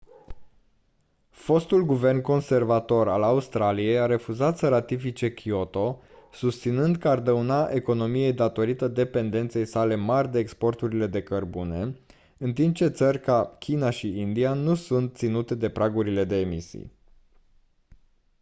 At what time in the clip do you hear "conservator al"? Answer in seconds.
2.21-3.23